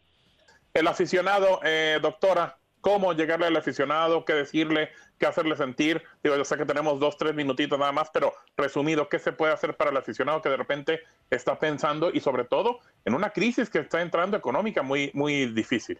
El 0.72 0.86
aficionado, 0.86 1.60
eh, 1.64 1.98
doctora, 2.00 2.59
cómo 2.80 3.12
llegarle 3.12 3.46
al 3.46 3.56
aficionado, 3.56 4.24
qué 4.24 4.34
decirle, 4.34 4.90
qué 5.18 5.26
hacerle 5.26 5.56
sentir. 5.56 6.02
Digo, 6.22 6.36
yo 6.36 6.44
sé 6.44 6.56
que 6.56 6.64
tenemos 6.64 6.98
dos, 6.98 7.16
tres 7.16 7.34
minutitos 7.34 7.78
nada 7.78 7.92
más, 7.92 8.10
pero 8.12 8.32
resumido, 8.56 9.08
¿qué 9.08 9.18
se 9.18 9.32
puede 9.32 9.52
hacer 9.52 9.76
para 9.76 9.90
el 9.90 9.96
aficionado 9.96 10.42
que 10.42 10.48
de 10.48 10.56
repente 10.56 11.00
está 11.30 11.58
pensando 11.58 12.10
y 12.12 12.20
sobre 12.20 12.44
todo 12.44 12.80
en 13.04 13.14
una 13.14 13.30
crisis 13.30 13.70
que 13.70 13.78
está 13.78 14.00
entrando 14.00 14.36
económica 14.36 14.82
muy, 14.82 15.10
muy 15.14 15.46
difícil? 15.46 15.98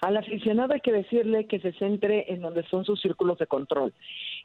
Al 0.00 0.16
aficionado 0.16 0.74
hay 0.74 0.80
que 0.80 0.92
decirle 0.92 1.46
que 1.46 1.60
se 1.60 1.72
centre 1.72 2.30
en 2.32 2.42
donde 2.42 2.62
son 2.64 2.84
sus 2.84 3.00
círculos 3.00 3.38
de 3.38 3.46
control, 3.46 3.94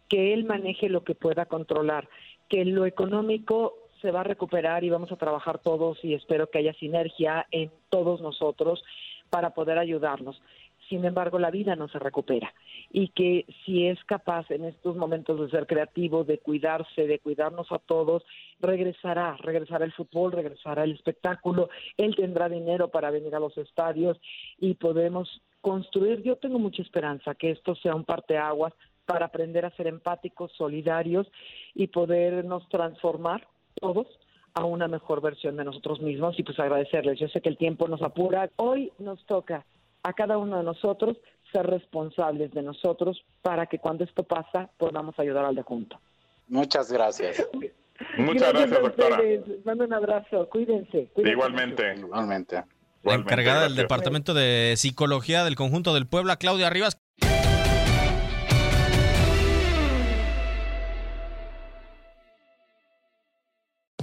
que 0.07 0.33
él 0.33 0.45
maneje 0.45 0.87
lo 0.87 1.03
que 1.03 1.15
pueda 1.15 1.45
controlar, 1.45 2.07
que 2.47 2.63
lo 2.63 2.85
económico 2.85 3.73
se 4.01 4.11
va 4.11 4.21
a 4.21 4.23
recuperar 4.23 4.83
y 4.83 4.89
vamos 4.89 5.11
a 5.11 5.17
trabajar 5.17 5.59
todos 5.59 5.99
y 6.03 6.13
espero 6.13 6.49
que 6.49 6.59
haya 6.59 6.73
sinergia 6.75 7.45
en 7.51 7.71
todos 7.89 8.21
nosotros 8.21 8.81
para 9.29 9.49
poder 9.51 9.77
ayudarnos 9.77 10.41
sin 10.89 11.05
embargo 11.05 11.39
la 11.39 11.51
vida 11.51 11.75
no 11.75 11.87
se 11.87 11.99
recupera 11.99 12.53
y 12.91 13.09
que 13.09 13.45
si 13.63 13.87
es 13.87 14.03
capaz 14.05 14.49
en 14.51 14.65
estos 14.65 14.95
momentos 14.95 15.39
de 15.39 15.49
ser 15.49 15.67
creativo, 15.67 16.23
de 16.23 16.39
cuidarse, 16.39 17.05
de 17.05 17.19
cuidarnos 17.19 17.71
a 17.71 17.79
todos, 17.79 18.23
regresará, 18.59 19.37
regresará 19.37 19.85
el 19.85 19.93
fútbol, 19.93 20.31
regresará 20.31 20.83
el 20.83 20.93
espectáculo, 20.93 21.69
él 21.97 22.15
tendrá 22.15 22.49
dinero 22.49 22.89
para 22.89 23.11
venir 23.11 23.35
a 23.35 23.39
los 23.39 23.57
estadios 23.57 24.19
y 24.57 24.73
podemos 24.73 25.41
construir. 25.61 26.23
Yo 26.23 26.37
tengo 26.37 26.57
mucha 26.59 26.81
esperanza 26.81 27.35
que 27.35 27.51
esto 27.51 27.75
sea 27.75 27.95
un 27.95 28.05
parteaguas 28.05 28.73
para 29.05 29.27
aprender 29.27 29.65
a 29.65 29.75
ser 29.75 29.87
empáticos, 29.87 30.51
solidarios 30.57 31.27
y 31.73 31.87
podernos 31.87 32.67
transformar 32.69 33.47
todos 33.75 34.07
a 34.53 34.65
una 34.65 34.87
mejor 34.87 35.21
versión 35.21 35.57
de 35.57 35.65
nosotros 35.65 36.01
mismos 36.01 36.37
y 36.37 36.43
pues 36.43 36.59
agradecerles. 36.59 37.19
Yo 37.19 37.27
sé 37.27 37.41
que 37.41 37.49
el 37.49 37.57
tiempo 37.57 37.87
nos 37.87 38.01
apura. 38.01 38.49
Hoy 38.57 38.91
nos 38.99 39.23
toca 39.25 39.65
a 40.03 40.13
cada 40.13 40.37
uno 40.37 40.57
de 40.57 40.63
nosotros 40.63 41.17
ser 41.51 41.65
responsables 41.65 42.51
de 42.51 42.61
nosotros 42.61 43.23
para 43.41 43.65
que 43.65 43.79
cuando 43.79 44.03
esto 44.03 44.23
pasa 44.23 44.69
podamos 44.77 45.17
ayudar 45.19 45.45
al 45.45 45.55
de 45.55 45.63
junto. 45.63 45.99
Muchas 46.47 46.91
gracias. 46.91 47.47
Muchas 48.17 48.53
gracias, 48.53 48.81
doctora. 48.81 49.19
Mando 49.65 49.83
un 49.83 49.93
abrazo, 49.93 50.47
cuídense. 50.49 51.11
Igualmente. 51.17 51.95
Igualmente. 51.97 52.63
La 53.03 53.15
encargada 53.15 53.63
del 53.63 53.75
Departamento 53.75 54.33
de 54.33 54.73
Psicología 54.77 55.43
del 55.43 55.55
Conjunto 55.55 55.93
del 55.93 56.07
Puebla, 56.07 56.37
Claudia 56.37 56.69
Rivas. 56.69 57.01